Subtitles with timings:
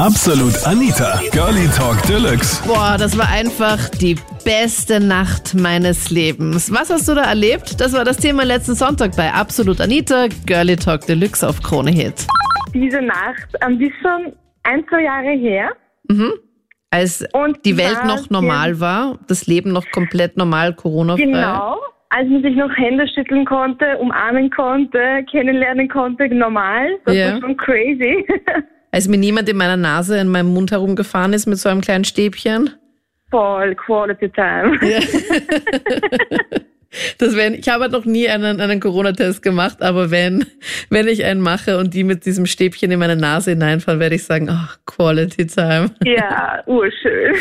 [0.00, 2.66] Absolut Anita, Girlie Talk Deluxe.
[2.66, 6.72] Boah, das war einfach die beste Nacht meines Lebens.
[6.72, 7.78] Was hast du da erlebt?
[7.78, 12.26] Das war das Thema letzten Sonntag bei Absolut Anita, Girlie Talk Deluxe auf Krone Hit.
[12.72, 14.32] Diese Nacht, ähm, die ist schon
[14.62, 15.68] ein, zwei Jahre her.
[16.90, 21.24] Als Und die Welt noch normal war, das Leben noch komplett normal, Corona-frei.
[21.26, 21.76] Genau.
[22.08, 26.88] Als man sich noch Hände schütteln konnte, umarmen konnte, kennenlernen konnte, normal.
[27.04, 27.34] Das Ja.
[27.34, 28.24] war schon crazy.
[28.92, 32.04] Als mir niemand in meiner Nase, in meinem Mund herumgefahren ist mit so einem kleinen
[32.04, 32.70] Stäbchen.
[33.30, 34.78] Voll Quality Time.
[37.18, 40.44] Das wenn, ich habe halt noch nie einen, einen Corona-Test gemacht, aber wenn,
[40.88, 44.24] wenn ich einen mache und die mit diesem Stäbchen in meine Nase hineinfahren, werde ich
[44.24, 45.94] sagen, ach, Quality Time.
[46.04, 47.34] Ja, urschön.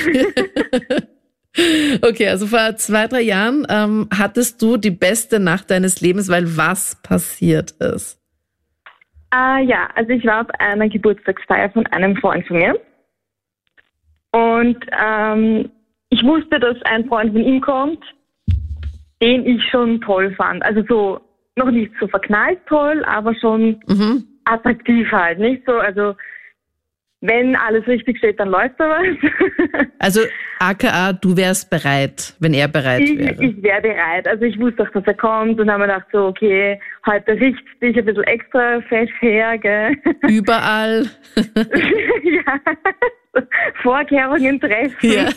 [2.02, 6.58] Okay, also vor zwei, drei Jahren ähm, hattest du die beste Nacht deines Lebens, weil
[6.58, 8.19] was passiert ist?
[9.32, 12.80] Ah ja, also ich war auf einer Geburtstagsfeier von einem Freund von mir.
[14.32, 15.72] Und ähm,
[16.10, 18.04] ich wusste, dass ein Freund von ihm kommt,
[19.22, 20.64] den ich schon toll fand.
[20.64, 21.22] Also so,
[21.56, 24.26] noch nicht so verknallt toll, aber schon Mhm.
[24.46, 26.16] attraktiv halt, nicht so, also
[27.22, 29.88] wenn alles richtig steht, dann läuft da was.
[30.00, 30.22] Also
[30.60, 33.44] aka, du wärst bereit, wenn er bereit ich, wäre.
[33.44, 34.28] ich wäre bereit.
[34.28, 37.64] Also ich wusste auch, dass er kommt und habe mir gedacht so, okay, heute riecht
[37.82, 39.98] dich ein bisschen extra fesch her, gell?
[40.28, 41.06] Überall.
[41.36, 42.60] ja.
[43.84, 44.96] Vorkehrungen treffen.
[45.02, 45.30] Ja.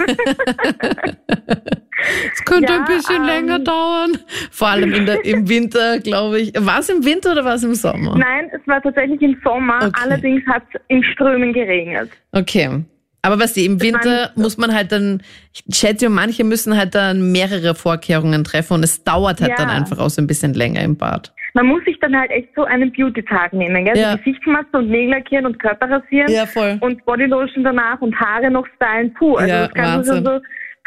[2.35, 4.19] Es könnte Ja, ein bisschen ähm, länger dauern.
[4.51, 6.53] Vor allem in der, im Winter, glaube ich.
[6.59, 8.17] War es im Winter oder war es im Sommer?
[8.19, 10.01] Nein, es war tatsächlich im Sommer, Okay.
[10.03, 12.11] allerdings hat es in Strömen geregnet.
[12.33, 12.83] Okay.
[13.23, 15.23] Aber was die, im Winter muss man halt dann,
[15.55, 19.57] ich schätze, manche müssen halt dann mehrere Vorkehrungen treffen und es dauert halt Ja.
[19.59, 21.33] dann einfach auch so ein bisschen länger im Bad.
[21.55, 23.97] Man muss sich dann halt echt so einen Beauty-Tag nehmen, gell?
[23.97, 24.13] Ja.
[24.13, 26.33] So Gesichtsmaske und Nägel lackieren und Körper rasieren.
[26.33, 26.79] Ja, voll.
[26.81, 29.13] Und Bodylotion danach und Haare noch stylen.
[29.15, 30.15] Puh, also Ja, das Ganze Wahnsinn.
[30.15, 30.41] schon so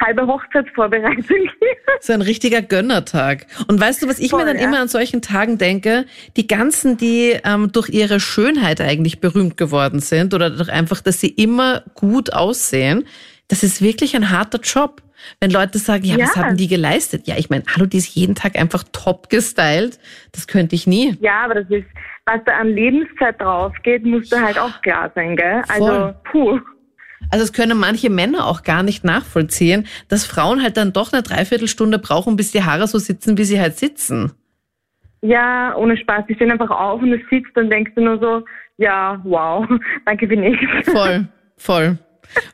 [0.03, 1.23] halbe Hochzeitsvorbereitung.
[2.01, 3.47] So ein richtiger Gönnertag.
[3.67, 4.65] Und weißt du, was ich mir Voll, dann ja.
[4.67, 6.05] immer an solchen Tagen denke?
[6.35, 11.21] Die ganzen, die ähm, durch ihre Schönheit eigentlich berühmt geworden sind oder durch einfach, dass
[11.21, 13.05] sie immer gut aussehen,
[13.47, 15.01] das ist wirklich ein harter Job.
[15.39, 16.43] Wenn Leute sagen, ja, was Ja.
[16.43, 17.27] haben die geleistet?
[17.27, 19.99] Ja, ich meine, hallo, die ist jeden Tag einfach top gestylt.
[20.31, 21.17] Das könnte ich nie.
[21.21, 21.85] ja, aber das ist,
[22.25, 25.61] was da an Lebenszeit draufgeht, muss da halt auch klar sein, gell?
[25.67, 26.15] Also, Voll.
[26.31, 26.59] puh.
[27.31, 31.23] Also es können manche Männer auch gar nicht nachvollziehen, dass Frauen halt dann doch eine
[31.23, 34.31] Dreiviertelstunde brauchen, bis die Haare so sitzen, wie sie halt sitzen.
[35.21, 36.25] Ja, ohne Spaß.
[36.29, 38.45] Die stehen einfach auf und es sitzt und denkst du nur so,
[38.77, 39.65] ja, wow,
[40.05, 40.63] danke für nichts.
[40.91, 41.27] Voll,
[41.57, 41.97] voll.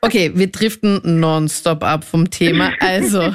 [0.01, 2.71] Okay, wir driften nonstop ab vom Thema.
[2.79, 3.33] Also,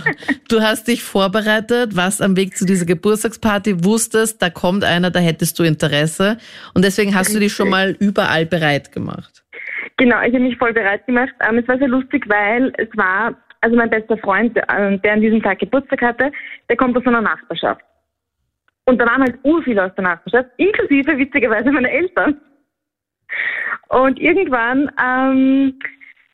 [0.49, 5.21] du hast dich vorbereitet, warst am Weg zu dieser Geburtstagsparty, wusstest, da kommt einer, da
[5.21, 6.39] hättest du Interesse.
[6.75, 9.45] Und deswegen hast du dich schon mal überall bereit gemacht.
[9.97, 11.33] Genau, ich habe mich voll bereit gemacht.
[11.49, 15.21] Ähm, es war sehr lustig, weil es war, also mein bester Freund, äh, der an
[15.21, 16.33] diesem Tag Geburtstag hatte,
[16.69, 17.81] der kommt aus einer Nachbarschaft.
[18.85, 22.41] Und da waren halt ur viele aus der Nachbarschaft, inklusive witzigerweise meine Eltern.
[23.89, 25.79] Und irgendwann ähm,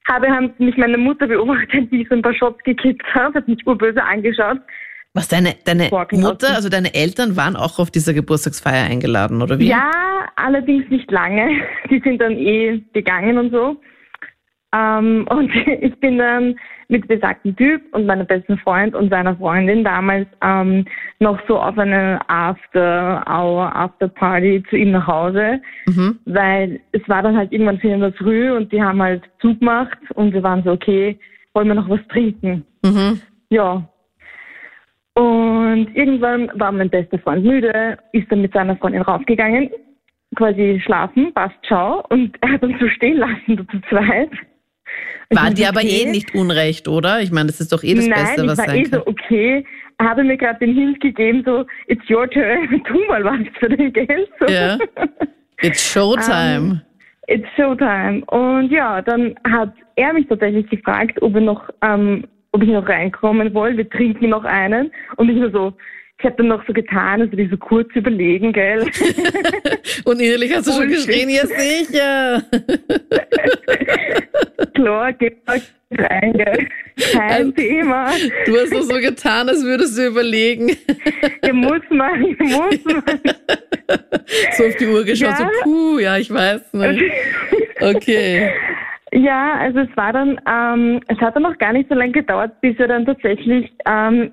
[0.08, 3.48] habe haben mich meine Mutter beobachtet, wie ich so ein paar Shots gekippt habe, hat
[3.48, 4.58] mich urböse angeschaut.
[5.14, 9.68] Was, deine, deine Mutter, also deine Eltern waren auch auf dieser Geburtstagsfeier eingeladen, oder wie?
[9.68, 9.90] Ja,
[10.36, 11.62] allerdings nicht lange.
[11.90, 13.76] Die sind dann eh gegangen und so.
[14.74, 15.50] Ähm, und
[15.80, 16.54] ich bin dann
[16.88, 20.84] mit besagtem Typ und meinem besten Freund und seiner Freundin damals ähm,
[21.20, 26.18] noch so auf eine After-Hour, After-Party zu ihm nach Hause, Mhm.
[26.26, 29.98] weil es war dann halt irgendwann vier in der Früh und die haben halt zugemacht
[30.14, 31.18] und wir waren so, okay,
[31.54, 32.64] wollen wir noch was trinken?
[32.84, 33.20] Mhm.
[33.50, 33.88] Ja.
[35.14, 39.70] Und irgendwann war mein bester Freund müde, ist dann mit seiner Freundin raufgegangen,
[40.36, 42.04] quasi schlafen, passt, ciao.
[42.08, 44.30] Und er hat uns so stehen lassen, zu zweit.
[45.30, 46.02] War ich dir aber okay.
[46.02, 47.20] eh nicht unrecht, oder?
[47.20, 49.00] Ich meine, das ist doch eh das Nein, Beste, ich was war sein eh kann.
[49.00, 49.64] so, okay.
[49.98, 53.68] Er hatte mir gerade den Hint gegeben, so, it's your turn, tu mal was für
[53.68, 54.28] dein Geld.
[54.40, 54.46] So.
[54.46, 54.78] Ja.
[55.62, 56.82] It's Showtime.
[57.28, 58.24] It's Showtime.
[58.26, 62.88] Und ja, dann hat er mich tatsächlich gefragt, ob, er noch, ähm, ob ich noch
[62.88, 63.76] reinkommen will.
[63.76, 64.90] Wir trinken noch einen.
[65.16, 65.72] Und ich nur so,
[66.18, 68.82] ich habe dann noch so getan, also die so kurz überlegen, gell.
[70.04, 72.42] Und innerlich hast du schon geschrien, ja sicher.
[74.74, 75.60] Klar, geh mal
[75.92, 76.68] rein, gell.
[77.12, 78.10] Kein Also- Thema.
[78.46, 80.70] Du hast doch so getan, als würdest du überlegen.
[81.42, 83.20] Hier muss man, hier muss man.
[84.56, 85.36] So auf die Uhr geschaut, Ja.
[85.38, 87.02] so puh, ja, ich weiß nicht.
[87.80, 88.48] Okay.
[89.12, 92.60] Ja, also es war dann, ähm, es hat dann noch gar nicht so lange gedauert,
[92.60, 94.30] bis wir dann tatsächlich ähm,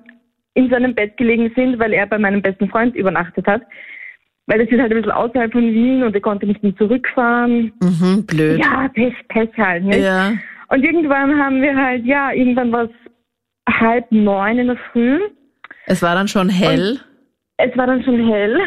[0.54, 3.62] in seinem Bett gelegen sind, weil er bei meinem besten Freund übernachtet hat.
[4.50, 7.72] Weil das ist halt ein bisschen außerhalb von Wien und ich konnte nicht mehr zurückfahren.
[7.80, 8.58] Mhm, blöd.
[8.58, 9.84] Ja, Pech, Pech halt.
[9.84, 10.00] Nicht?
[10.00, 10.32] Ja.
[10.68, 15.20] Und irgendwann haben wir halt, ja, irgendwann war es halb neun in der Früh.
[15.86, 16.98] Es war dann schon hell.
[17.58, 18.60] Es war dann schon hell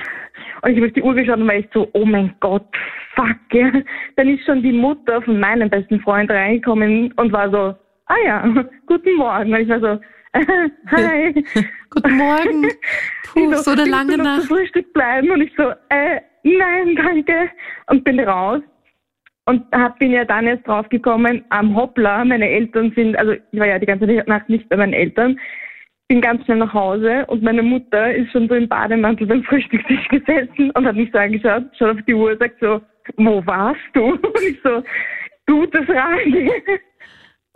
[0.62, 2.68] und ich habe auf die Uhr geschaut und war echt so, oh mein Gott,
[3.16, 3.36] fuck.
[3.52, 3.70] Ja.
[4.16, 7.76] Dann ist schon die Mutter von meinem besten Freund reingekommen und war so,
[8.06, 8.48] ah ja,
[8.88, 9.54] guten Morgen.
[9.54, 10.00] Und ich war so,
[10.92, 11.34] hi.
[11.90, 12.70] Guten Morgen.
[13.26, 14.42] Puh, Die so eine "Willst lange du noch Nacht.
[14.42, 17.50] Zum Frühstück bleiben und ich so, äh, nein, danke.
[17.88, 18.62] Und bin raus.
[19.46, 23.68] Und hab, bin ja dann erst draufgekommen, am Hoppla, meine Eltern sind, also ich war
[23.68, 25.38] ja die ganze Nacht nicht bei meinen Eltern,
[26.08, 30.08] bin ganz schnell nach Hause und meine Mutter ist schon so im Bademantel beim Frühstückstisch
[30.08, 32.82] gesessen und hat mich so angeschaut, schaut auf die Uhr und sagt so,
[33.18, 34.04] wo warst du?
[34.14, 34.82] Und ich so,
[35.46, 36.54] gutes Radio.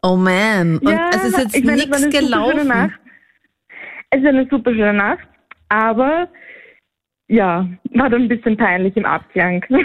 [0.08, 0.78] Oh man.
[0.78, 2.94] Und es ist jetzt nichts gelaufen.
[4.10, 5.28] Es ist eine super schöne Nacht,
[5.68, 6.30] aber
[7.28, 9.66] ja, war dann ein bisschen peinlich im Abklang.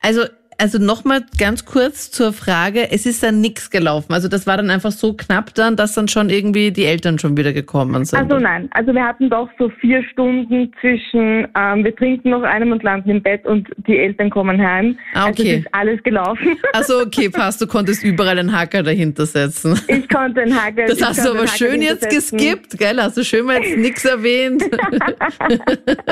[0.00, 0.22] Also,
[0.60, 4.12] also nochmal ganz kurz zur Frage, es ist dann nichts gelaufen.
[4.12, 7.36] Also das war dann einfach so knapp dann, dass dann schon irgendwie die Eltern schon
[7.36, 8.18] wieder gekommen sind.
[8.18, 12.72] Also nein, also wir hatten doch so vier Stunden zwischen, ähm, wir trinken noch einem
[12.72, 14.98] und landen im Bett und die Eltern kommen heim.
[15.14, 15.52] Ah, Also okay.
[15.52, 16.56] es ist alles gelaufen.
[16.72, 19.80] Also okay, passt, du konntest überall einen Hacker dahinter setzen.
[19.88, 20.86] Ich konnte den Hakel.
[20.86, 23.00] Das hast du aber schön jetzt geskippt, gell?
[23.00, 24.62] Hast du schön mal jetzt nichts erwähnt.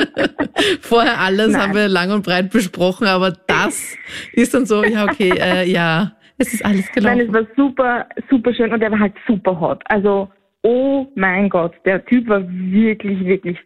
[0.81, 1.61] Vorher alles Nein.
[1.61, 3.97] haben wir lang und breit besprochen, aber das
[4.41, 7.33] ist dann so, ja, okay, äh, ja, es ist alles Nein, es gelaufen.
[7.33, 9.81] war super, super schön und der war halt super hot.
[9.89, 10.29] Also,
[10.63, 13.57] oh mein Gott, der Typ war wirklich, wirklich,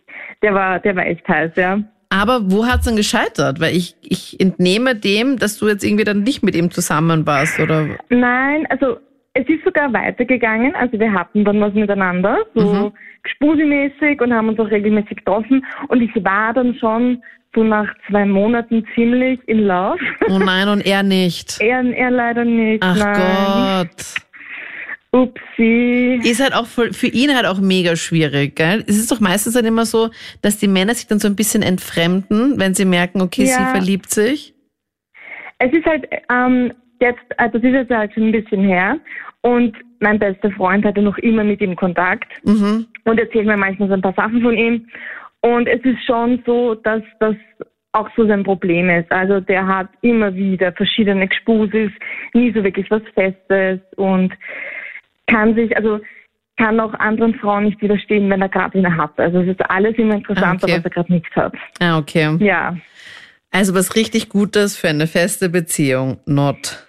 [0.41, 1.81] der war, der war echt heiß, ja.
[2.09, 3.59] Aber wo hat's dann gescheitert?
[3.61, 7.57] Weil ich, ich entnehme dem, dass du jetzt irgendwie dann nicht mit ihm zusammen warst,
[7.59, 7.87] oder?
[8.09, 8.97] Nein, also
[9.33, 10.75] es ist sogar weitergegangen.
[10.75, 12.91] Also wir hatten dann was miteinander, so Mhm.
[13.23, 15.65] gespusimäßig und haben uns auch regelmäßig getroffen.
[15.87, 19.99] Und ich war dann schon so nach zwei Monaten ziemlich in Love.
[20.29, 21.57] Oh nein, und er nicht.
[21.59, 22.81] er, er leider nicht.
[22.83, 23.89] Ach nein.
[23.89, 24.05] Gott.
[25.13, 26.21] Upsi.
[26.23, 28.83] Ist halt auch voll, für ihn halt auch mega schwierig, gell?
[28.87, 30.09] Es ist doch meistens dann immer so,
[30.41, 33.67] dass die Männer sich dann so ein bisschen entfremden, wenn sie merken, okay, sie Ja.
[33.71, 34.53] verliebt sich.
[35.59, 36.71] Es ist halt ähm,
[37.01, 38.97] jetzt, also das ist jetzt halt schon ein bisschen her.
[39.41, 42.31] Und mein bester Freund hatte noch immer mit ihm Kontakt.
[42.43, 42.87] Mhm.
[43.03, 44.87] und erzählt mir manchmal so ein paar Sachen von ihm.
[45.41, 47.35] Und es ist schon so, dass das
[47.93, 49.11] auch so sein Problem ist.
[49.11, 51.91] Also der hat immer wieder verschiedene Gespusis,
[52.33, 54.33] nie so wirklich was Festes und
[55.27, 55.99] kann sich, also
[56.57, 59.19] kann auch anderen Frauen nicht widerstehen, wenn er gerade eine hat.
[59.19, 60.77] Also es ist alles immer interessanter, Ah, okay.
[60.77, 61.53] was er gerade nicht hat.
[61.79, 62.37] Ah, okay.
[62.39, 62.77] Ja.
[63.51, 66.19] Also was richtig Gutes für eine feste Beziehung.
[66.25, 66.87] Not.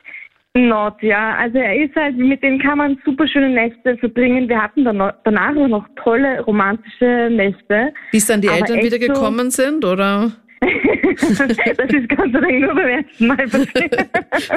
[0.54, 1.34] Not, ja.
[1.36, 4.48] Also er ist halt, mit dem kann man super schöne Nächte verbringen.
[4.48, 7.92] Wir hatten dann danach auch noch tolle romantische Nächte.
[8.10, 10.32] Bis dann die Aber Eltern wieder so- gekommen sind, oder?
[11.12, 14.08] das ist sei Dank nur beim ersten Mal passiert.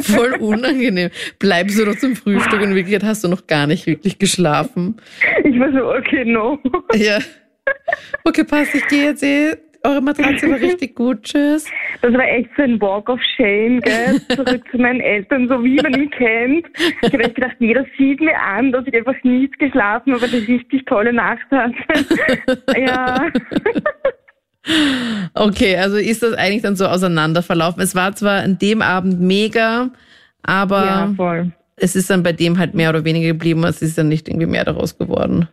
[0.06, 1.10] Voll unangenehm.
[1.40, 4.98] Bleibst du doch zum Frühstück und in Wirklichkeit hast du noch gar nicht wirklich geschlafen.
[5.44, 6.60] Ich war so, okay, no.
[6.94, 7.20] Ja.
[8.24, 9.56] Okay, passt, ich gehe jetzt eh.
[9.86, 11.24] Eure Matratze war richtig gut.
[11.24, 11.66] Tschüss.
[12.02, 14.20] Das war echt so ein Walk of Shame, gell?
[14.36, 16.66] Zurück zu meinen Eltern, so wie man ihn kennt.
[17.02, 20.48] Ich habe echt gedacht, jeder sieht mir an, dass ich einfach nie geschlafen habe, eine
[20.48, 22.64] richtig tolle Nacht hatte.
[22.80, 23.30] ja.
[25.36, 27.82] Okay, also ist das eigentlich dann so auseinanderverlaufen.
[27.82, 29.92] Es war zwar an dem Abend mega,
[30.42, 31.46] aber Ja,
[31.78, 33.64] es ist dann bei dem halt mehr oder weniger geblieben.
[33.66, 35.48] Es ist dann nicht irgendwie mehr daraus geworden.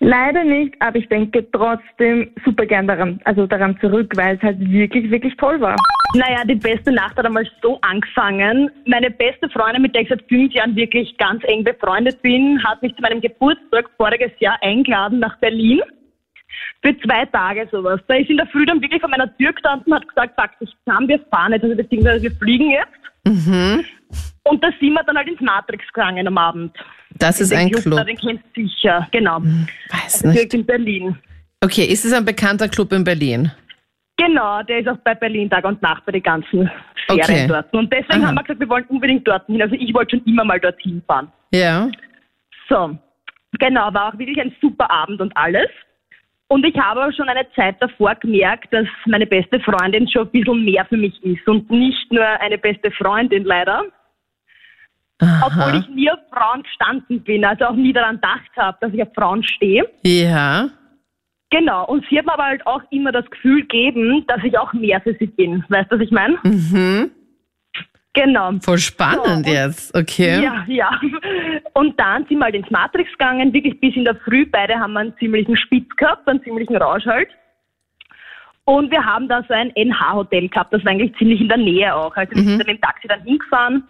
[0.00, 4.60] Leider nicht, aber ich denke trotzdem super gern daran, also daran zurück, weil es halt
[4.60, 5.76] wirklich, wirklich toll war.
[6.14, 8.70] Naja, die beste Nacht hat einmal so angefangen.
[8.86, 12.80] Meine beste Freundin, mit der ich seit fünf Jahren wirklich ganz eng befreundet bin, hat
[12.80, 15.82] mich zu meinem Geburtstag voriges Jahr eingeladen nach Berlin.
[16.80, 18.00] Für zwei Tage sowas.
[18.06, 20.58] Da ist in der Früh dann wirklich vor meiner Tür gestanden und hat gesagt, pack
[20.60, 22.98] dich zusammen, wir fahren jetzt, also beziehungsweise wir fliegen jetzt.
[23.26, 23.84] Mhm.
[24.44, 26.76] Und da sind wir dann halt ins Matrix gegangen am Abend.
[27.18, 27.96] Das ist ein Club, Club.
[27.98, 29.40] da, Den kennst du sicher, genau.
[29.90, 30.54] Weiß Direkt nicht.
[30.54, 31.18] in Berlin.
[31.62, 33.50] Okay, ist es ein bekannter Club in Berlin?
[34.16, 36.70] Genau, der ist auch bei Berlin Tag und Nacht bei den ganzen
[37.06, 37.46] Ferien Okay.
[37.46, 37.72] dort.
[37.72, 38.28] Und deswegen Aha.
[38.28, 39.62] haben wir gesagt, wir wollen unbedingt dorthin hin.
[39.62, 41.30] Also ich wollte schon immer mal dorthin fahren.
[41.52, 41.88] Ja.
[42.68, 42.96] So,
[43.58, 45.68] genau, war auch wirklich ein super Abend und alles.
[46.48, 50.30] Und ich habe aber schon eine Zeit davor gemerkt, dass meine beste Freundin schon ein
[50.30, 53.84] bisschen mehr für mich ist und nicht nur eine beste Freundin leider,
[55.20, 55.78] obwohl Aha.
[55.78, 59.12] ich nie auf Frauen gestanden bin, also auch nie daran gedacht habe, dass ich auf
[59.14, 59.88] Frauen stehe.
[60.04, 60.68] Ja.
[61.50, 64.72] Genau, und sie hat mir aber halt auch immer das Gefühl gegeben, dass ich auch
[64.74, 65.64] mehr für sie bin.
[65.68, 66.38] Weißt du, was ich meine?
[66.44, 67.10] Mhm.
[68.12, 68.52] Genau.
[68.60, 69.96] Voll spannend So, jetzt.
[69.96, 70.42] Okay.
[70.42, 71.00] Ja, ja.
[71.74, 74.44] Und dann sind wir halt ins Matrix gegangen, wirklich bis in der Früh.
[74.44, 77.28] Beide haben einen ziemlichen Spitz gehabt, einen ziemlichen Rausch halt.
[78.64, 81.94] Und wir haben da so ein NH-Hotel gehabt, das war eigentlich ziemlich in der Nähe
[81.94, 82.14] auch.
[82.14, 83.84] Also wir sind dann mit dem Taxi dann hingefahren.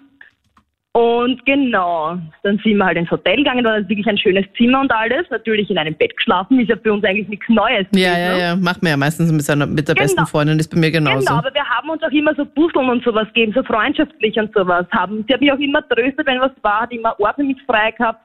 [0.99, 4.81] Und genau, dann sind wir halt ins Hotel gegangen, da war wirklich ein schönes Zimmer
[4.81, 5.31] und alles.
[5.31, 7.87] Natürlich in einem Bett geschlafen, ist ja für uns eigentlich nichts Neues.
[7.93, 8.41] Ja, ja, ne?
[8.41, 8.57] ja.
[8.57, 10.05] Macht man ja meistens mit, seiner, mit der Genau.
[10.07, 11.21] besten Freundin, ist bei mir genauso.
[11.21, 14.53] Genau, aber wir haben uns auch immer so Puzzeln und sowas gegeben, so freundschaftlich und
[14.53, 15.25] sowas haben.
[15.29, 17.93] Sie hat mich auch immer tröstet, wenn was war, hat immer Ohr für mich frei
[17.93, 18.19] gehabt.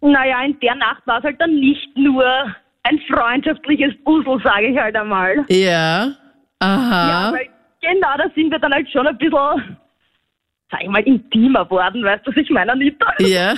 [0.00, 2.24] Naja, in der Nacht war es halt dann nicht nur
[2.84, 5.44] ein freundschaftliches Puzzle, sage ich halt einmal.
[5.50, 6.12] Ja.
[6.60, 7.08] Aha.
[7.10, 7.48] Ja, weil
[7.82, 9.76] genau, da sind wir dann halt schon ein bisschen,
[10.70, 13.12] sag ich mal, intimer worden, weißt du, was ich meine, Anita?
[13.18, 13.54] Ja.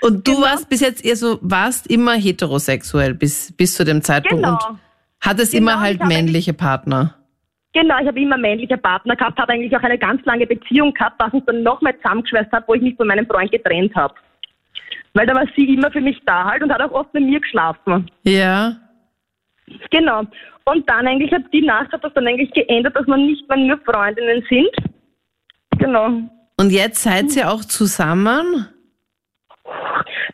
[0.00, 0.46] Und du Genau.
[0.46, 4.54] warst bis jetzt eher so, warst immer heterosexuell bis, bis zu dem Zeitpunkt Genau.
[4.70, 4.78] und
[5.20, 7.14] hattest Genau, immer halt männliche Partner.
[7.72, 11.16] Genau, ich habe immer männliche Partner gehabt, habe eigentlich auch eine ganz lange Beziehung gehabt,
[11.18, 14.14] was uns dann nochmal zusammengeschweißt hat, wo ich mich von meinem Freund getrennt habe.
[15.14, 17.38] Weil da war sie immer für mich da halt und hat auch oft bei mir
[17.40, 18.10] geschlafen.
[18.24, 18.76] Ja.
[19.90, 20.22] Genau.
[20.64, 23.58] Und dann eigentlich hat die Nacht hat das dann eigentlich geändert, dass wir nicht mehr
[23.58, 24.68] nur Freundinnen sind.
[25.80, 26.10] Genau.
[26.56, 28.68] Und jetzt seid ihr auch zusammen?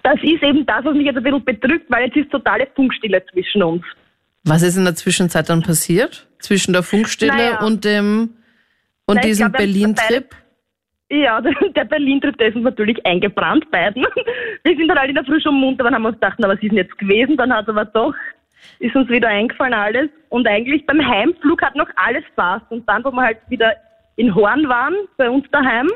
[0.03, 3.23] Das ist eben das, was mich jetzt ein bisschen bedrückt, weil jetzt ist totale Funkstille
[3.33, 3.83] zwischen uns.
[4.45, 6.29] Was ist in der Zwischenzeit dann passiert?
[6.39, 7.65] Zwischen der Funkstille Naja.
[7.65, 8.35] und dem
[9.07, 10.35] und ich diesem Berlin-Trip?
[11.11, 11.41] Ja,
[11.77, 14.05] der Berlin-Trip, der ist uns natürlich eingebrannt, beiden.
[14.65, 16.49] Wir sind dann halt in der Früh schon munter, dann haben wir uns gedacht, na,
[16.49, 17.37] was ist denn jetzt gewesen?
[17.37, 18.15] Dann hat aber doch,
[18.81, 20.09] ist uns wieder eingefallen alles.
[20.29, 22.67] Und eigentlich beim Heimflug hat noch alles passt.
[22.71, 23.75] Und dann, wo wir halt wieder
[24.17, 25.89] in Horn waren, bei uns daheim,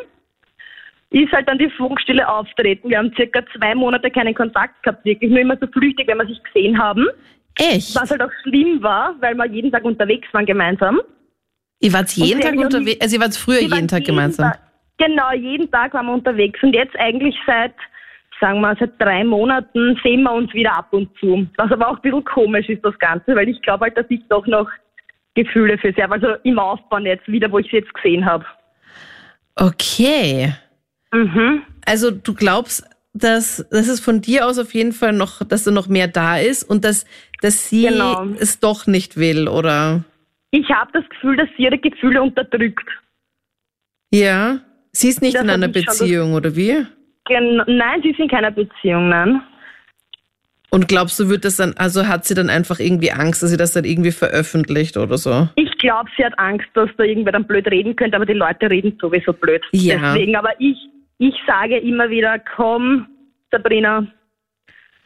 [1.10, 2.88] ist halt dann die Funkstille auftreten.
[2.88, 6.26] Wir haben circa zwei Monate keinen Kontakt gehabt, wirklich nur immer so flüchtig, wenn wir
[6.26, 7.06] sich gesehen haben.
[7.58, 7.96] Echt?
[7.96, 11.00] Was halt auch schlimm war, weil wir jeden Tag unterwegs waren gemeinsam.
[11.80, 14.52] Ihr wart jeden Tag unterwegs, also ihr wart früher jeden Tag gemeinsam.
[14.52, 14.60] Tag,
[14.98, 17.74] genau, jeden Tag waren wir unterwegs und jetzt eigentlich seit,
[18.40, 21.46] sagen wir, seit drei Monaten sehen wir uns wieder ab und zu.
[21.56, 24.20] Was aber auch ein bisschen komisch ist, das Ganze, weil ich glaube halt, dass ich
[24.28, 24.68] doch noch
[25.34, 26.14] Gefühle für sie habe.
[26.14, 28.44] Also im Aufbauen jetzt wieder, wo ich sie jetzt gesehen habe.
[29.56, 30.54] Okay.
[31.12, 31.62] Mhm.
[31.86, 35.70] Also du glaubst, dass, dass es von dir aus auf jeden Fall noch, dass da
[35.70, 37.04] noch mehr da ist und dass,
[37.42, 38.24] dass sie Genau.
[38.38, 40.04] es doch nicht will, oder?
[40.52, 42.88] Ich habe das Gefühl, dass sie ihre Gefühle unterdrückt.
[44.12, 44.58] Ja.
[44.92, 46.84] Sie ist nicht Das in einer schon Beziehung, oder wie?
[47.26, 49.40] Gen nein, sie ist in keiner Beziehung, nein.
[50.70, 53.56] Und glaubst du, wird das dann, also hat sie dann einfach irgendwie Angst, dass sie
[53.56, 55.48] das dann irgendwie veröffentlicht oder so?
[55.56, 58.70] Ich glaube, sie hat Angst, dass da irgendwer dann blöd reden könnte, aber die Leute
[58.70, 59.62] reden sowieso blöd.
[59.72, 59.96] Ja.
[60.14, 60.76] Deswegen, aber ich,
[61.18, 63.06] ich sage immer wieder, komm,
[63.50, 64.06] Sabrina,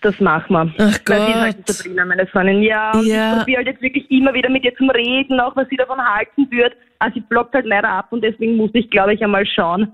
[0.03, 0.75] das machen wir.
[0.77, 1.69] Ach Weil sie halt Gott.
[1.69, 2.63] die Sabrina, meine Freundin.
[2.63, 3.31] Ja, und Ja.
[3.33, 5.99] ich probiere halt jetzt wirklich immer wieder mit ihr zum Reden, auch was sie davon
[5.99, 6.75] halten wird.
[6.99, 9.91] Also sie blockt halt leider ab und deswegen muss ich, glaube ich, einmal schauen,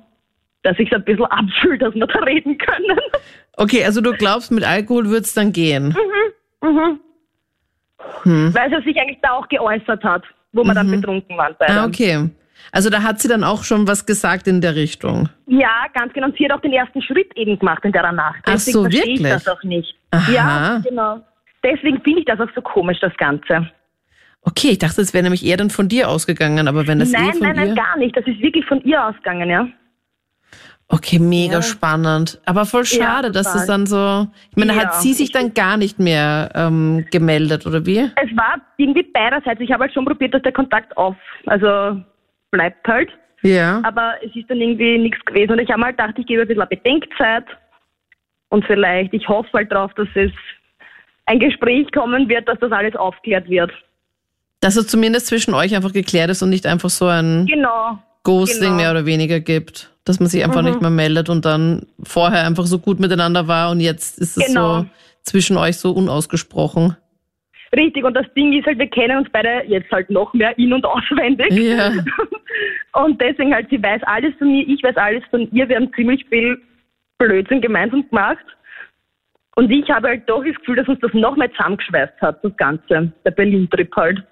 [0.64, 2.98] dass ich es ein bisschen abfühle, dass wir da reden können.
[3.60, 5.94] Okay, also du glaubst, mit Alkohol wird's dann gehen.
[6.62, 7.00] Mhm.
[8.22, 8.54] Hm.
[8.54, 11.54] Weil sie sich eigentlich da auch geäußert hat, wo wir dann betrunken waren.
[11.60, 12.30] Ah, okay.
[12.72, 15.28] Also da hat sie dann auch schon was gesagt in der Richtung.
[15.46, 16.28] Ja, ganz genau.
[16.28, 18.40] Und sie hat auch den ersten Schritt eben gemacht in der Nacht.
[18.44, 19.20] Ach Deswegen so, wirklich?
[19.20, 19.94] ich das auch nicht.
[20.10, 20.32] Aha.
[20.32, 21.20] Ja, genau.
[21.62, 23.70] Deswegen finde ich das auch so komisch, das Ganze.
[24.42, 27.18] Okay, ich dachte, es wäre nämlich eher dann von dir ausgegangen, aber wenn das eh
[27.18, 27.64] nein, von nein, dir...
[27.66, 28.16] nein, gar nicht.
[28.16, 29.68] Das ist wirklich von ihr ausgegangen, ja.
[30.92, 31.62] Okay, mega Ja.
[31.62, 32.40] spannend.
[32.46, 34.26] Aber voll schade, Ja, dass es dann so.
[34.50, 37.98] Ich meine, Ja, hat sie sich ich- dann gar nicht mehr ähm, gemeldet, oder wie?
[37.98, 39.60] Es war irgendwie beiderseits.
[39.60, 41.14] Ich habe halt schon probiert, dass der Kontakt auf,
[41.46, 42.00] also
[42.50, 43.08] bleibt halt.
[43.42, 43.80] Ja.
[43.84, 45.52] Aber es ist dann irgendwie nichts gewesen.
[45.52, 47.44] Und ich habe mal gedacht, ich gebe ein bisschen Bedenkzeit.
[48.48, 50.32] Und vielleicht, ich hoffe halt drauf, dass es
[51.26, 53.70] ein Gespräch kommen wird, dass das alles aufklärt wird.
[54.60, 57.98] Dass es zumindest zwischen euch einfach geklärt ist und nicht einfach so ein Genau.
[58.24, 58.70] Ghosting genau.
[58.72, 58.76] Mhm.
[58.76, 59.90] mehr oder weniger gibt.
[60.04, 63.70] Dass man sich einfach nicht mehr meldet und dann vorher einfach so gut miteinander war
[63.70, 64.80] und jetzt ist es Genau.
[64.80, 64.86] so
[65.22, 66.96] zwischen euch so unausgesprochen.
[67.76, 70.72] Richtig, und das Ding ist halt, wir kennen uns beide jetzt halt noch mehr in-
[70.72, 71.52] und auswendig.
[71.52, 71.92] Ja.
[72.92, 75.68] Und deswegen halt, sie weiß alles von mir, ich weiß alles von ihr.
[75.68, 76.60] Wir haben ziemlich viel
[77.18, 78.44] Blödsinn gemeinsam gemacht.
[79.54, 82.56] Und ich habe halt doch das Gefühl, dass uns das noch mehr zusammengeschweißt hat, das
[82.56, 84.24] Ganze, der Berlin-Trip halt.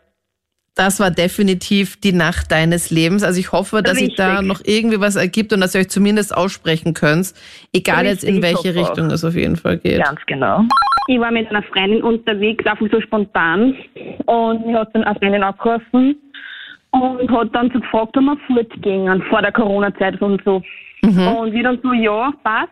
[0.79, 3.25] Das war definitiv die Nacht deines Lebens.
[3.25, 4.47] Also ich hoffe, dass sich da Richtig.
[4.47, 7.35] noch irgendwie was ergibt und dass ihr euch zumindest aussprechen könnt.
[7.73, 8.81] Egal jetzt in Richtig, welche.
[8.81, 10.05] Richtung es auf jeden Fall geht.
[10.05, 10.63] Ganz genau.
[11.09, 13.75] Ich war mit einer Freundin unterwegs, einfach so spontan.
[14.27, 16.17] Und ich hat dann eine Freundin angerufen
[16.91, 20.63] und hat dann so gefragt, ob wir fortgehen vor der Corona-Zeit und so.
[21.03, 22.71] Und wir dann so, ja, passt.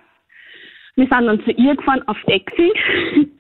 [0.97, 2.73] Wir sind dann zu ihr gefahren auf Taxi.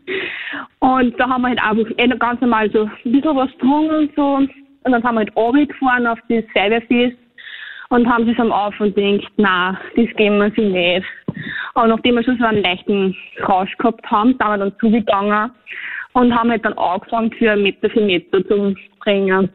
[0.81, 3.95] Und da haben wir halt einfach eh noch ganz normal so ein bisschen was getrunken
[3.95, 4.35] und so.
[4.37, 4.51] Und
[4.85, 7.17] dann sind wir halt runtergefahren auf das Feuerwehrfest
[7.89, 11.07] und haben sich am Auf und denkt, na, das geben wir sich nicht.
[11.75, 13.17] Aber nachdem wir schon so einen leichten
[13.49, 15.51] Rausch gehabt haben, sind wir dann zugegangen
[16.13, 19.49] und haben halt dann angefangen für Meter für Meter zu bringen.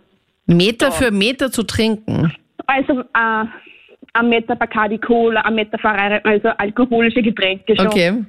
[0.47, 2.33] Meter für Meter zu trinken.
[2.67, 3.45] Also äh,
[4.13, 7.87] ein Meter Bacardi Cola, ein Meter Ferrari, also alkoholische Getränke schon.
[7.87, 8.23] Okay.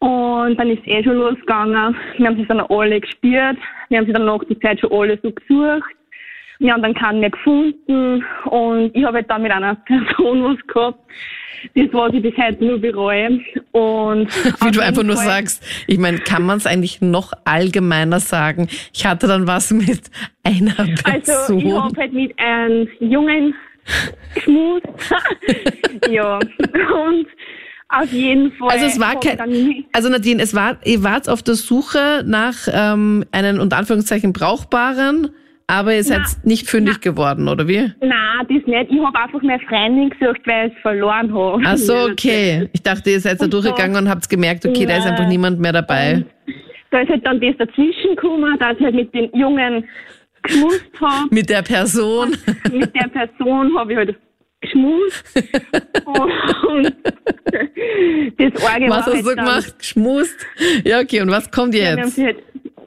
[0.00, 1.96] Und dann ist eh schon losgegangen.
[2.16, 3.56] Wir haben sich dann alle gespürt.
[3.88, 5.90] Wir haben sie dann nach die Zeit schon alle so gesucht.
[6.60, 8.24] Wir haben dann keinen mehr gefunden.
[8.44, 10.98] Und ich habe halt dann mit einer Person was gehabt.
[11.74, 13.40] Das, was ich bis heute nur bereue.
[13.72, 14.28] Und
[14.64, 18.20] Wie du einfach jeden nur Fall- sagst, ich meine, kann man es eigentlich noch allgemeiner
[18.20, 18.68] sagen?
[18.92, 20.02] Ich hatte dann was mit
[20.44, 21.58] einer Also Person.
[21.58, 23.54] ich habe halt mit einem Jungen
[24.34, 24.86] geschmust.
[26.10, 26.38] ja.
[26.38, 27.26] Und
[27.88, 28.68] auf jeden Fall.
[28.70, 33.24] Also es war kein, also Nadine, es war, ihr wart auf der Suche nach ähm,
[33.32, 35.30] einem unter Anführungszeichen brauchbaren,
[35.66, 37.90] aber ihr seid Na, nicht fündig geworden, oder wie?
[38.00, 38.90] Nein, das nicht.
[38.90, 41.62] Ich habe einfach meine Freundin gesucht, weil ich es verloren habe.
[41.64, 42.68] Ach so, okay.
[42.72, 45.10] Ich dachte, ihr seid da Und durchgegangen und habt gemerkt, okay, da ist Ja.
[45.12, 46.24] einfach niemand mehr dabei.
[46.90, 49.84] Da ist halt dann das dazwischen gekommen, dass halt mit den Jungen
[50.48, 51.28] geschmust habe.
[51.30, 52.36] Mit der Person.
[52.72, 54.16] mit der Person habe ich halt
[54.60, 55.24] geschmust.
[56.68, 56.94] und
[58.38, 59.78] das Orge Was hast du halt dann, gemacht?
[59.78, 60.46] Geschmust?
[60.84, 62.16] Ja, okay, und was kommt jetzt?
[62.16, 62.38] sie halt,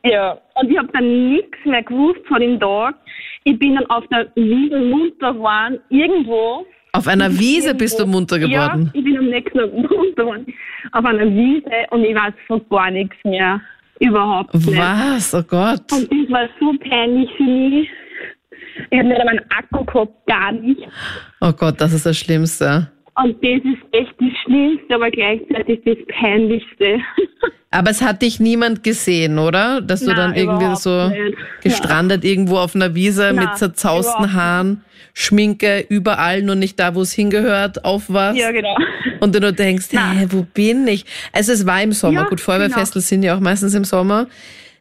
[0.04, 2.96] ja, und ich habe dann nichts mehr gewusst von dem Tag.
[3.44, 6.66] Ich bin dann auf der Wiese munter geworden, irgendwo.
[6.94, 8.92] Auf einer Wiese bist du munter geworden.
[8.94, 10.54] Ja, ich bin am nächsten Tag munter geworden.
[10.92, 13.62] Auf einer Wiese und ich weiß von gar nichts mehr.
[14.02, 14.78] Überhaupt nicht.
[14.78, 15.34] Was?
[15.34, 15.92] Oh Gott.
[15.92, 17.88] Und das war so peinlich für mich.
[18.90, 20.82] Ich habe nicht einmal einen Akku gehabt, gar nicht.
[21.40, 22.92] Oh Gott, das ist das Schlimmste.
[23.24, 27.00] Und das ist echt das Schlimmste, aber gleichzeitig das Peinlichste.
[27.74, 29.80] Aber es hat dich niemand gesehen, oder?
[29.80, 31.38] Dass du Nein, dann irgendwie so nicht.
[31.64, 37.02] gestrandet irgendwo auf einer Wiese Nein, mit zerzausten Haaren, Schminke überall, nur nicht da, wo
[37.02, 38.38] es hingehört, aufwachst.
[38.38, 38.76] Ja, genau.
[39.22, 41.06] Und du nur denkst, hä, wo bin ich?
[41.32, 42.24] Also es war im Sommer.
[42.24, 44.28] Ja, Gut, Feuerwehrfestel sind ja auch meistens im Sommer.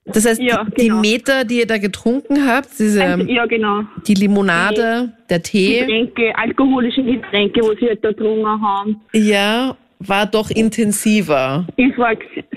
[0.06, 1.00] Das heißt, Ja, die, die genau.
[1.00, 3.82] Meter, die ihr da getrunken habt, diese, Also, ja, genau.
[4.06, 9.00] die Limonade, der Tee, Getränke, alkoholische Getränke, wo sie halt da getrunken haben.
[9.12, 11.66] ja, war doch intensiver.
[11.76, 12.14] Es war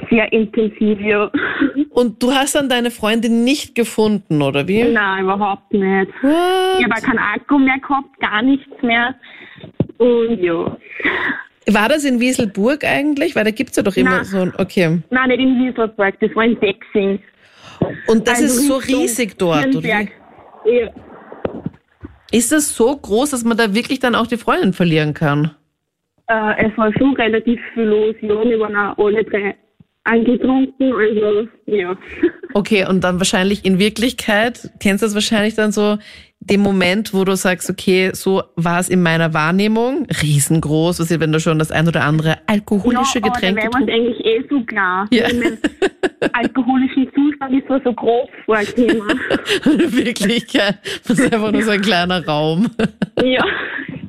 [0.10, 1.30] sehr intensiv, ja.
[1.90, 4.82] Und du hast dann deine Freundin nicht gefunden, oder wie?
[4.86, 6.10] Nein, überhaupt nicht.
[6.22, 6.80] What?
[6.80, 9.14] Ich habe keinen Akku mehr gehabt, gar nichts mehr.
[9.98, 10.78] Und ja.
[11.70, 13.36] War das in Wieselburg eigentlich?
[13.36, 14.24] Weil da gibt's ja doch immer Nein.
[14.24, 15.00] so ein, okay.
[15.10, 17.20] Nein, nicht in Wieselberg, das war in Dexing.
[18.08, 19.88] Und das Also ist so riesig dort, oder?
[19.88, 20.90] Ja.
[22.32, 25.52] Ist das so groß, dass man da wirklich dann auch die Freundin verlieren kann?
[26.28, 28.44] Äh, es war schon relativ viel los, ja.
[28.44, 29.56] Wir waren auch alle drei
[30.06, 31.96] angetrunken, also ja.
[32.54, 35.98] Okay, und dann wahrscheinlich in Wirklichkeit, kennst du das wahrscheinlich dann so,
[36.50, 41.20] den Moment, wo du sagst, okay, so war es in meiner Wahrnehmung, riesengroß, was ihr,
[41.20, 43.92] wenn du schon das ein oder andere alkoholische ja, Getränk aber da war uns getrunken
[43.92, 45.08] eigentlich eh so klar.
[45.12, 45.28] Ja.
[45.34, 45.58] Mein
[46.34, 49.20] alkoholischen Zustand ist so, so groß vorgekommen.
[49.66, 50.78] In Wirklichkeit,
[51.08, 52.70] das ist einfach nur so ein kleiner Raum.
[53.22, 53.46] ja.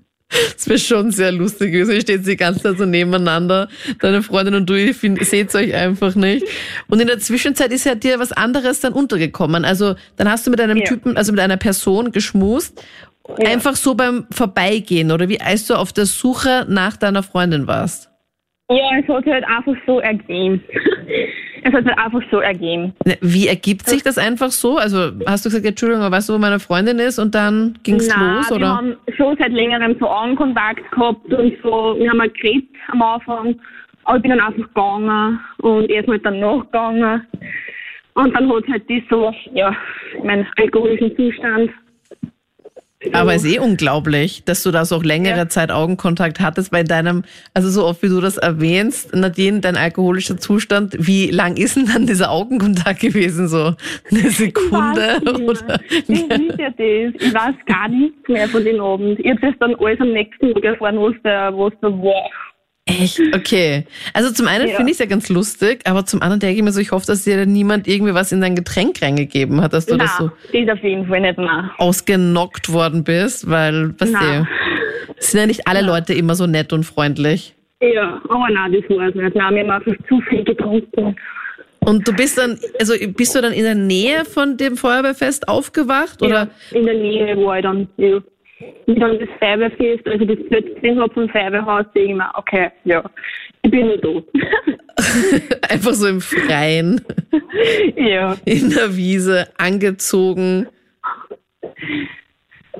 [0.54, 1.92] Das wäre schon sehr lustig gewesen.
[1.92, 3.68] Ihr steht die ganze Zeit so nebeneinander,
[4.00, 6.46] deine Freundin und du, ihr seht euch einfach nicht.
[6.88, 9.64] Und in der Zwischenzeit ist ja dir was anderes dann untergekommen.
[9.64, 10.84] Also dann hast du mit einem Ja.
[10.84, 12.82] Typen, also mit einer Person geschmust,
[13.38, 13.48] Ja.
[13.48, 18.08] einfach so beim Vorbeigehen oder wie, als du auf der Suche nach deiner Freundin warst.
[18.70, 20.62] Ja, es hat halt einfach so ergeben.
[21.64, 22.94] es hat sich einfach so ergeben.
[23.04, 24.78] Ne, Wie ergibt sich das einfach so?
[24.78, 28.08] Also hast du gesagt, Entschuldigung, aber weißt du, wo meine Freundin ist und dann ging's
[28.08, 28.76] Nein, los wir oder?
[28.76, 33.60] haben schon seit längerem so Augenkontakt gehabt und so, wir haben mal geredet am Anfang,
[34.04, 37.26] aber ich bin dann einfach gegangen und er ist halt dann nachgegangen.
[38.14, 39.76] Und dann hat halt das so, ja,
[40.22, 41.70] meinen alkoholischen Zustand.
[43.12, 45.48] Aber ist eh unglaublich, dass du da so auch längere Ja.
[45.48, 50.36] Zeit Augenkontakt hattest bei deinem, also so oft wie du das erwähnst, Nadine, dein alkoholischer
[50.38, 53.48] Zustand, wie lang ist denn dann dieser Augenkontakt gewesen?
[53.48, 53.74] So
[54.10, 55.80] eine Sekunde Ich oder?
[56.08, 57.14] ist ja das.
[57.20, 59.18] Ich weiß gar nichts mehr von den Abend.
[59.20, 62.30] Ich habe das dann alles am nächsten Tag erfahren, was da, was da war.
[62.86, 63.20] Echt?
[63.34, 63.84] Okay.
[64.12, 64.76] Also zum einen Ja.
[64.76, 67.06] finde ich es ja ganz lustig, aber zum anderen denke ich mir so, ich hoffe,
[67.06, 70.66] dass dir niemand irgendwie was in dein Getränk reingegeben hat, dass du das so Nein,
[70.66, 71.38] das auf jeden Fall nicht
[71.78, 74.46] ausgenockt worden bist, weil, was Nein.
[75.18, 77.54] sind ja nicht alle Leute immer so nett und freundlich.
[77.80, 79.34] Ja, aber nein, das war es nicht.
[79.34, 81.16] Nein, wir haben zu viel getrunken.
[81.80, 86.22] Und du bist dann, also bist du dann in der Nähe von dem Feuerwehrfest aufgewacht
[86.22, 86.48] oder?
[86.70, 88.20] Ja, in der Nähe war ich dann, ja.
[88.86, 93.02] Und dann das Feuerwehrfest, also das Plötzlich hab vom Feuerwehrhaus, denke ich mir, okay, ja,
[93.62, 94.28] ich bin nur tot.
[95.68, 97.00] Einfach so im Freien,
[97.96, 98.36] ja.
[98.44, 100.68] in der Wiese, angezogen.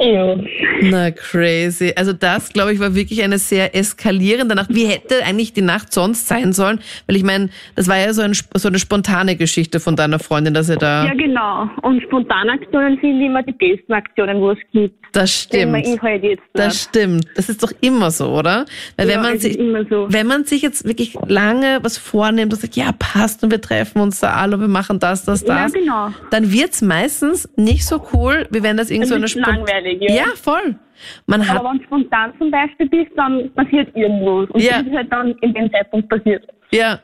[0.01, 0.37] Ja.
[0.83, 1.93] Na crazy.
[1.97, 4.69] Also das, glaube ich, war wirklich eine sehr eskalierende Nacht.
[4.75, 6.81] Wie hätte eigentlich die Nacht sonst sein sollen?
[7.07, 10.53] Weil ich meine, das war ja so, ein, so eine spontane Geschichte von deiner Freundin,
[10.55, 11.05] dass er da...
[11.07, 11.69] Ja, genau.
[11.83, 14.95] Und Spontanaktionen sind immer die besten Aktionen, wo es gibt.
[15.13, 15.97] Das Wenn man stimmt.
[15.97, 17.27] ich halt Das stimmt.
[17.37, 18.65] Das ist doch immer so, oder?
[18.97, 20.07] Weil wenn Ja, man es sich, immer so.
[20.09, 24.01] wenn man sich jetzt wirklich lange was vornimmt und sagt, ja, passt und wir treffen
[24.01, 26.09] uns da alle und wir machen das, das, Ja, das, genau.
[26.31, 29.43] dann wird's meistens nicht so cool, wie wenn das irgend so Ein eine bisschen
[29.85, 30.15] Langweilig, ja.
[30.17, 30.77] Ja, voll.
[31.27, 34.51] Man hat Aber wenn du spontan zum Beispiel bist, dann passiert irgendwas.
[34.51, 34.79] Und Ja.
[34.79, 36.47] das ist halt dann in dem Zeitpunkt passiert.
[36.71, 37.01] Ja.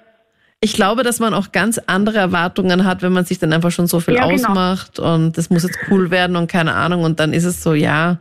[0.62, 3.86] Ich glaube, dass man auch ganz andere Erwartungen hat, wenn man sich dann einfach schon
[3.86, 4.34] so viel Ja, genau.
[4.34, 7.72] ausmacht und das muss jetzt cool werden und keine Ahnung und dann ist es so,
[7.72, 8.18] ja.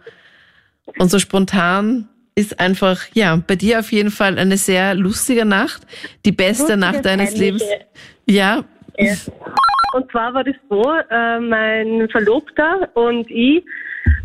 [0.98, 5.86] Und so spontan ist einfach, ja, bei dir auf jeden Fall eine sehr lustige Nacht,
[6.26, 7.44] die beste Lustige, Nacht deines peinliche.
[7.44, 7.64] Lebens.
[8.26, 8.64] Ja,
[9.94, 13.66] Und zwar war das so, äh, mein Verlobter und ich,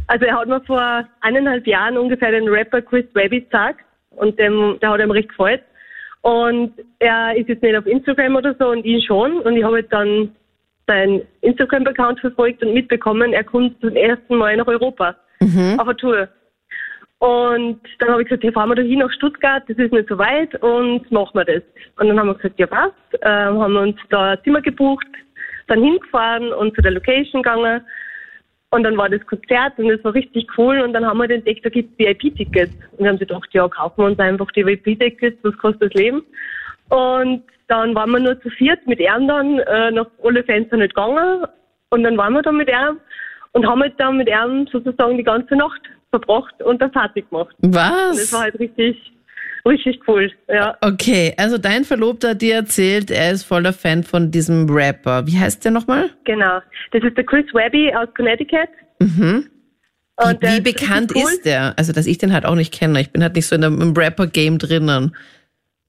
[0.07, 4.79] also er hat mir vor eineinhalb Jahren ungefähr den Rapper Chris Webby gesagt und dem,
[4.81, 5.61] der hat ihm recht gefallen.
[6.23, 9.41] Und er ist jetzt nicht auf Instagram oder so und ich schon.
[9.41, 10.35] Und ich habe dann
[10.87, 15.17] sein Instagram-Account verfolgt und mitbekommen, er kommt zum ersten Mal nach Europa
[15.79, 16.29] auf eine Tour.
[17.19, 20.09] Und dann habe ich gesagt, hey, fahren wir da hin nach Stuttgart, das ist nicht
[20.09, 21.63] so weit und machen wir das.
[21.99, 25.07] Und dann haben wir gesagt, ja passt, ähm, haben wir uns da ein Zimmer gebucht,
[25.69, 27.83] dann hingefahren und zu der Location gegangen.
[28.75, 31.65] Und dann war das Konzert und das war richtig cool und dann haben wir entdeckt,
[31.65, 32.75] da gibt es VIP-Tickets.
[32.91, 36.25] Und wir haben gedacht, ja, kaufen wir uns einfach die VIP-Tickets, was kostet das Leben?
[36.89, 40.93] Und dann waren wir nur zu viert mit ihm dann, äh, nach alle Fenster nicht
[40.93, 41.45] gegangen.
[41.91, 42.99] Und dann waren wir da mit ihm
[43.53, 47.55] und haben halt dann mit ihm sozusagen die ganze Nacht verbracht und dann Party gemacht.
[47.63, 48.33] Und das was?
[48.33, 49.13] war halt richtig,
[49.67, 50.77] richtig cool, ja.
[50.81, 55.27] Okay, also dein Verlobter hat dir erzählt, er ist voller Fan von diesem Rapper.
[55.27, 56.11] Wie heißt der nochmal?
[56.25, 56.61] Genau.
[56.93, 58.69] Das ist der Chris Webby aus Connecticut.
[59.01, 59.49] Mhm.
[60.17, 61.23] Und der Wie ist bekannt cool.
[61.23, 61.75] ist der?
[61.77, 63.01] Also, dass ich den halt auch nicht kenne.
[63.01, 65.17] Ich bin halt nicht so in im Rapper-Game drinnen.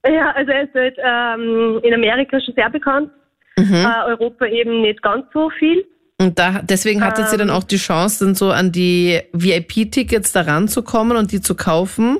[0.04, 3.10] Ja, also er ist halt, ähm, in Amerika schon sehr bekannt,
[3.58, 3.74] Mhm.
[3.74, 5.84] äh, Europa eben nicht ganz so viel.
[6.18, 7.54] Und da, deswegen hattet ihr dann Ähm.
[7.54, 12.18] auch die Chance, dann so an die VIP-Tickets da ranzukommen und die zu kaufen.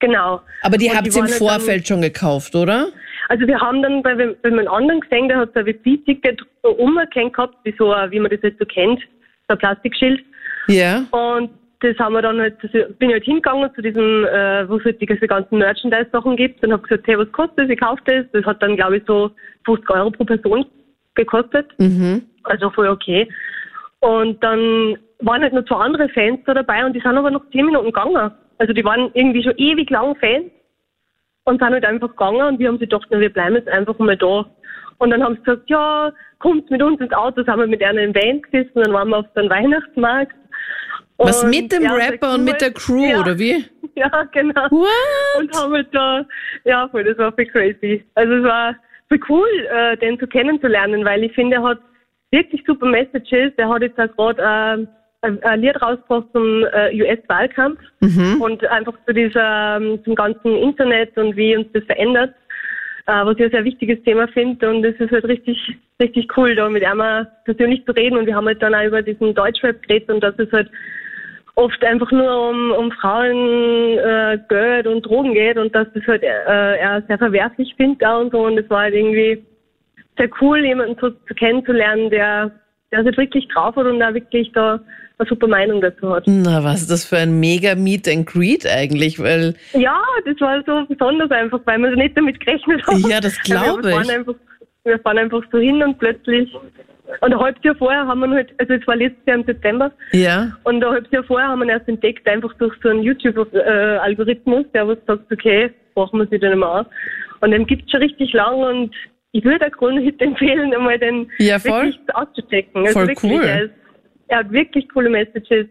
[0.00, 0.40] Genau.
[0.62, 2.88] Aber die habt ihr im halt Vorfeld schon gekauft, oder?
[3.28, 7.34] Also wir haben dann bei, bei einem anderen gesehen, der hat so ein VIP-Ticket umgehängt
[7.34, 9.00] gehabt, wie, so, wie man das jetzt so kennt,
[9.48, 10.24] so ein Plastikschild.
[10.66, 11.04] Ja.
[11.10, 14.76] Und das haben wir dann halt, das bin ich halt hingegangen zu diesem, äh, wo
[14.76, 17.70] es halt die, diese ganzen Merchandise-Sachen gibt und habe gesagt, hey, was kostet das?
[17.70, 18.26] Ich kaufe das.
[18.32, 19.30] Das hat dann, glaube ich, so
[19.64, 20.66] 50 Euro pro Person
[21.14, 21.66] gekostet.
[21.78, 22.22] Mhm.
[22.44, 23.28] Also voll okay.
[24.00, 27.48] Und dann waren halt noch zwei andere Fans da dabei und die sind aber noch
[27.50, 28.30] zehn Minuten gegangen.
[28.60, 30.52] Also die waren irgendwie schon ewig lang Fans
[31.44, 33.98] und sind halt einfach gegangen und wir haben sich gedacht, na, wir bleiben jetzt einfach
[33.98, 34.44] mal da.
[34.98, 38.02] Und dann haben sie gesagt, ja, kommt mit uns ins Auto, sind wir mit einer
[38.02, 40.36] im Van gesessen, dann waren wir auf den Weihnachtsmarkt.
[41.16, 43.64] Was Und mit dem ja, Rapper und mit der Crew, ja, oder wie?
[43.96, 44.70] Ja, genau.
[44.70, 45.40] What?
[45.40, 46.24] Und haben halt da,
[46.64, 48.04] ja, voll, das war voll crazy.
[48.14, 48.76] Also es war
[49.08, 51.80] voll cool, äh, den so kennenzulernen, weil ich finde, er hat
[52.30, 53.54] wirklich super Messages.
[53.56, 54.86] Der hat jetzt auch gerade äh,
[55.22, 58.40] Lied rausgebracht zum äh, US-Wahlkampf Mhm.
[58.40, 62.34] und einfach zu dieser, ähm, zum ganzen Internet und wie uns das verändert,
[63.06, 64.70] äh, was ich ein sehr wichtiges Thema finde.
[64.70, 65.58] Und es ist halt richtig,
[66.00, 68.16] richtig cool, da mit auch persönlich zu reden.
[68.16, 70.70] Und wir haben halt dann auch über diesen Deutschrap geredet und dass es halt
[71.56, 76.22] oft einfach nur um, um Frauen, äh, Geld und Drogen geht und dass das halt
[76.22, 78.46] äh, er sehr verwerflich findet und so.
[78.46, 79.44] Und es war halt irgendwie
[80.16, 82.50] sehr cool, jemanden so zu kennenzulernen, der,
[82.90, 84.80] der es halt wirklich drauf hat und da wirklich da
[85.18, 86.24] eine super Meinung dazu hat.
[86.26, 89.18] Na, was ist das für ein mega Meet and Greet eigentlich?
[89.18, 93.08] Weil, Ja, das war so besonders einfach, weil wir nicht damit gerechnet haben.
[93.08, 94.10] Ja, das glaube wir ich.
[94.10, 94.34] Einfach,
[94.84, 96.50] wir fahren einfach so hin und plötzlich,
[97.20, 99.92] und ein halbes Jahr vorher haben wir halt, also es war letztes Jahr im September,
[100.12, 100.56] ja.
[100.64, 104.88] und ein halbes Jahr vorher haben wir erst entdeckt, einfach durch so einen YouTube-Algorithmus, der
[104.88, 106.86] was sagt, okay, brauchen wir sich den mal an.
[107.40, 108.94] Und den gibt's schon richtig lang und
[109.32, 112.82] ich würde auch Kronhit empfehlen, einmal den Ja, wirklich auszuchecken.
[112.86, 113.44] Also Voll wirklich, cool.
[113.44, 113.74] Er, ist,
[114.28, 115.66] er hat wirklich coole Messages.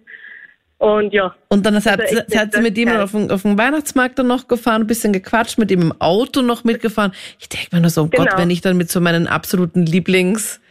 [0.78, 4.18] Und ja, Und dann seid, Also seid ihr mit ihm auf den, auf den Weihnachtsmarkt
[4.18, 7.12] dann noch gefahren, ein bisschen gequatscht, mit ihm im Auto noch mitgefahren.
[7.38, 8.38] Ich denke mir nur so, oh Gott, Genau.
[8.42, 10.62] wenn ich dann mit so meinen absoluten Lieblings,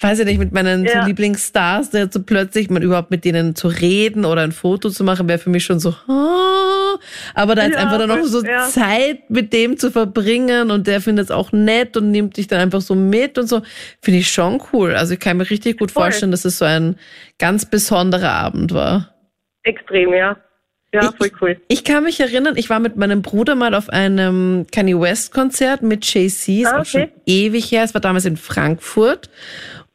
[0.00, 1.06] weiß ich nicht, mit meinen so Ja.
[1.06, 5.28] Lieblingsstars, der so plötzlich man überhaupt mit denen zu reden oder ein Foto zu machen,
[5.28, 6.96] wäre für mich schon so, ah.
[7.34, 8.66] aber da jetzt Ja, einfach dann noch so ja.
[8.68, 12.60] Zeit mit dem zu verbringen und der findet es auch nett und nimmt dich dann
[12.60, 13.62] einfach so mit und so,
[14.02, 14.94] finde ich schon cool.
[14.94, 16.04] Also ich kann mir richtig gut Voll.
[16.04, 16.96] vorstellen, dass es so ein
[17.38, 19.14] ganz besonderer Abend war.
[19.62, 20.36] extrem, ja.
[20.92, 21.60] Ja, voll cool.
[21.66, 25.82] Ich kann mich erinnern, ich war mit meinem Bruder mal auf einem Kanye West Konzert
[25.82, 27.12] mit Jay-Z, ist Ah, auch schon okay.
[27.26, 29.28] ewig her, es war damals in Frankfurt.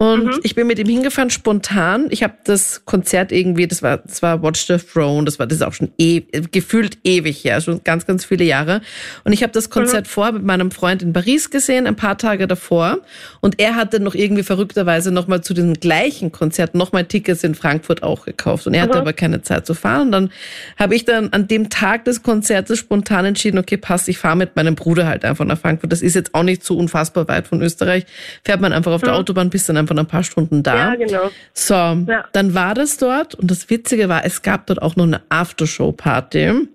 [0.02, 0.40] Und mhm.
[0.44, 2.08] ich bin mit ihm hingefahren, spontan.
[2.10, 5.58] Ich habe das Konzert irgendwie, das war, das war Watch the Throne, das war das
[5.58, 8.80] ist auch schon e gefühlt ewig her, schon ganz, ganz viele Jahre.
[9.26, 10.10] Und ich habe das Konzert mhm.
[10.10, 13.00] vor mit meinem Freund in Paris gesehen, ein paar Tage davor.
[13.42, 18.02] Und er hatte noch irgendwie verrückterweise nochmal zu diesem gleichen Konzert nochmal Tickets in Frankfurt
[18.02, 18.68] auch gekauft.
[18.68, 19.02] Und er hatte mhm.
[19.02, 20.04] aber keine Zeit zu fahren.
[20.04, 20.32] Und dann
[20.78, 24.56] habe ich dann an dem Tag des Konzertes spontan entschieden, okay, passt, ich fahre mit
[24.56, 25.92] meinem Bruder halt einfach nach Frankfurt.
[25.92, 28.06] Das ist jetzt auch nicht so unfassbar weit von Österreich.
[28.46, 29.20] Fährt man einfach auf der mhm.
[29.20, 30.76] Autobahn, bis dann einfach ein paar Stunden da.
[30.76, 31.30] Ja, genau.
[31.54, 32.26] So, ja.
[32.34, 33.36] dann war das dort.
[33.36, 36.68] Und das Witzige war, es gab dort auch noch eine Aftershow-Party.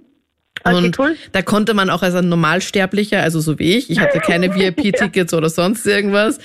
[0.67, 1.17] Okay, und cool.
[1.33, 5.33] da konnte man auch als ein Normalsterblicher, also so wie ich, ich hatte keine VIP-Tickets
[5.33, 5.39] ja.
[5.39, 6.39] oder sonst irgendwas,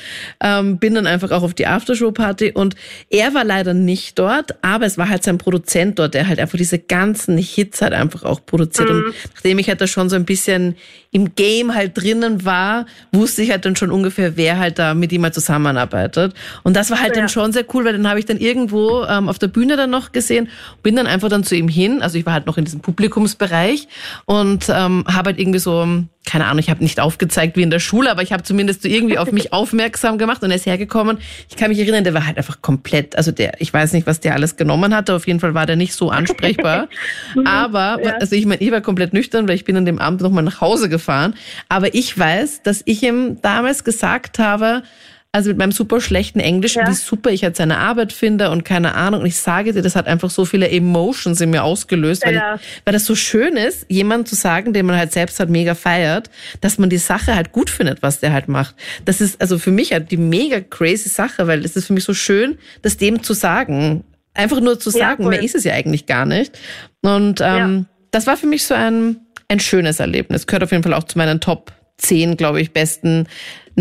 [0.43, 2.75] ähm, bin dann einfach auch auf die Aftershow-Party und
[3.09, 6.57] er war leider nicht dort, aber es war halt sein Produzent dort, der halt einfach
[6.57, 8.89] diese ganzen Hits halt einfach auch produziert.
[8.89, 8.95] Mhm.
[8.95, 10.75] Und nachdem ich halt da schon so ein bisschen
[11.11, 15.11] im Game halt drinnen war, wusste ich halt dann schon ungefähr, wer halt da mit
[15.11, 16.33] ihm mal zusammenarbeitet.
[16.63, 17.21] Und das war halt ja.
[17.21, 19.89] dann schon sehr cool, weil dann habe ich dann irgendwo ähm, auf der Bühne dann
[19.89, 20.49] noch gesehen,
[20.83, 22.01] bin dann einfach dann zu ihm hin.
[22.01, 23.87] Also ich war halt noch in diesem Publikumsbereich
[24.25, 25.87] und ähm, habe halt irgendwie so,
[26.25, 28.89] keine Ahnung, ich habe nicht aufgezeigt wie in der Schule, aber ich habe zumindest so
[28.89, 31.17] irgendwie auf mich aufmerksam gemacht und er ist hergekommen.
[31.49, 34.19] Ich kann mich erinnern, der war halt einfach komplett, also der, ich weiß nicht, was
[34.19, 36.87] der alles genommen hatte, auf jeden Fall war der nicht so ansprechbar.
[37.45, 38.13] aber, ja.
[38.19, 40.61] also ich meine, ich war komplett nüchtern, weil ich bin an dem Abend nochmal nach
[40.61, 41.35] Hause gefahren.
[41.67, 44.83] Aber ich weiß, dass ich ihm damals gesagt habe,
[45.31, 46.87] also mit meinem super schlechten Englisch, ja.
[46.87, 49.21] wie super ich halt seine Arbeit finde und keine Ahnung.
[49.21, 52.55] Und ich sage dir, das hat einfach so viele Emotions in mir ausgelöst, weil, ja.
[52.55, 55.75] ich, weil das so schön ist, jemand zu sagen, den man halt selbst halt mega
[55.75, 58.75] feiert, dass man die Sache halt gut findet, was der halt macht.
[59.05, 62.05] Das ist also für mich halt die mega crazy Sache, weil es ist für mich
[62.05, 64.03] so schön, das dem zu sagen.
[64.33, 66.57] Einfach nur zu sagen, ja, mehr ist es ja eigentlich gar nicht.
[67.01, 70.47] Und ähm, das war für mich so ein, ein schönes Erlebnis.
[70.47, 73.27] Gehört auf jeden Fall auch zu meinen Top zehn, glaube ich, besten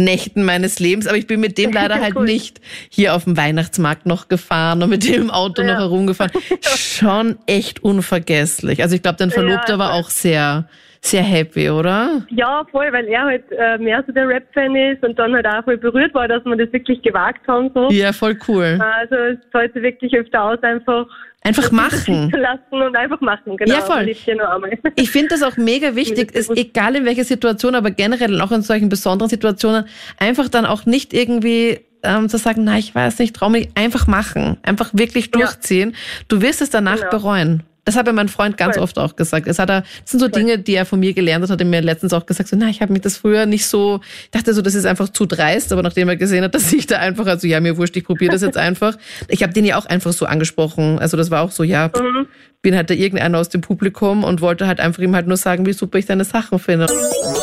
[0.04, 1.06] Nächten meines Lebens.
[1.06, 2.24] Aber ich bin mit dem leider halt cool.
[2.24, 5.68] nicht hier auf dem Weihnachtsmarkt noch gefahren und mit dem Auto ja.
[5.68, 6.32] noch herumgefahren.
[6.62, 8.82] Schon echt unvergesslich.
[8.82, 10.68] Also ich glaube, dein Verlobter ja, war auch sehr,
[11.00, 12.26] sehr happy, oder?
[12.30, 15.64] Ja, voll, weil er halt äh, mehr so der Rap-Fan ist und dann halt auch
[15.64, 17.70] voll berührt war, dass wir das wirklich gewagt haben.
[17.74, 17.88] So.
[17.90, 18.78] Ja, voll cool.
[18.80, 21.06] Also es sollte wirklich öfter aus, einfach
[21.42, 22.30] Einfach machen.
[22.30, 23.74] Lassen und einfach machen, genau.
[23.74, 24.08] Ja, voll.
[24.96, 28.62] Ich finde das auch mega wichtig, ist egal in welcher Situation, aber generell auch in
[28.62, 29.84] solchen besonderen Situationen,
[30.18, 34.06] einfach dann auch nicht irgendwie ähm, zu sagen, na, ich weiß nicht, trau mich, einfach
[34.06, 34.58] machen.
[34.62, 35.90] Einfach wirklich durchziehen.
[35.90, 35.96] Ja.
[36.28, 37.10] Du wirst es danach genau.
[37.10, 37.62] bereuen.
[37.88, 38.82] Das hat mir mein Freund ganz cool.
[38.82, 39.46] oft auch gesagt.
[39.46, 40.32] Es hat er, das sind so cool.
[40.32, 42.68] Dinge, die er von mir gelernt hat, hat er mir letztens auch gesagt, so, na,
[42.68, 45.72] ich habe mich das früher nicht so, ich dachte so, das ist einfach zu dreist,
[45.72, 48.32] aber nachdem er gesehen hat, dass ich da einfach, also ja, mir wurscht, ich probiere
[48.32, 48.98] das jetzt einfach.
[49.28, 50.98] Ich habe den ja auch einfach so angesprochen.
[50.98, 52.26] Also das war auch so, ja, mhm.
[52.60, 55.64] bin halt da irgendeiner aus dem Publikum und wollte halt einfach ihm halt nur sagen,
[55.64, 56.88] wie super ich deine Sachen finde.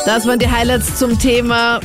[0.04, 1.80] Das waren die Highlights zum Thema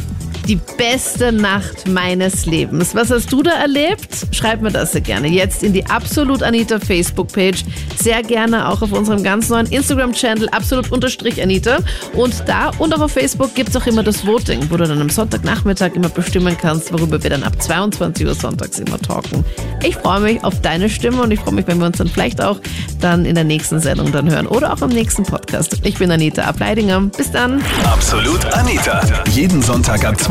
[0.48, 2.96] die beste Nacht meines Lebens.
[2.96, 4.28] Was hast du da erlebt?
[4.32, 5.28] Schreib mir das sehr gerne.
[5.28, 7.64] Jetzt in die Absolut Anita Facebook-Page.
[8.02, 11.80] Sehr gerne auch auf unserem ganz neuen Instagram-Channel Absolut-Anita.
[12.14, 15.00] Und da und auch auf Facebook gibt es auch immer das Voting, wo du dann
[15.00, 19.46] am Sonntagnachmittag immer bestimmen kannst, worüber wir dann ab 22 Uhr sonntags immer talken.
[19.84, 22.42] Ich freue mich auf deine Stimme und ich freue mich, wenn wir uns dann vielleicht
[22.42, 22.60] auch
[23.00, 25.78] dann in der nächsten Sendung dann hören oder auch am nächsten Podcast.
[25.84, 27.02] Ich bin Anita Ableidinger.
[27.02, 27.62] Bis dann.
[27.84, 29.02] Absolut Anita.
[29.32, 30.31] Jeden Sonntag ab 22